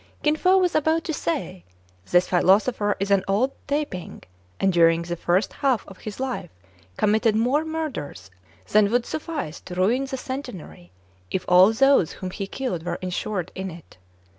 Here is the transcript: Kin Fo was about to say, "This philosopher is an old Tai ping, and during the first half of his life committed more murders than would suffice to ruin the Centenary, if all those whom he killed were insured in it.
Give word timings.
Kin 0.23 0.35
Fo 0.35 0.57
was 0.57 0.73
about 0.73 1.03
to 1.03 1.13
say, 1.13 1.63
"This 2.09 2.27
philosopher 2.27 2.95
is 2.99 3.11
an 3.11 3.23
old 3.27 3.51
Tai 3.67 3.85
ping, 3.85 4.23
and 4.59 4.73
during 4.73 5.03
the 5.03 5.15
first 5.15 5.53
half 5.53 5.87
of 5.87 5.99
his 5.99 6.19
life 6.19 6.49
committed 6.97 7.35
more 7.35 7.63
murders 7.63 8.31
than 8.71 8.89
would 8.89 9.05
suffice 9.05 9.59
to 9.61 9.75
ruin 9.75 10.05
the 10.05 10.17
Centenary, 10.17 10.91
if 11.29 11.45
all 11.47 11.71
those 11.71 12.13
whom 12.13 12.31
he 12.31 12.47
killed 12.47 12.81
were 12.83 12.95
insured 13.03 13.51
in 13.53 13.69
it. 13.69 13.99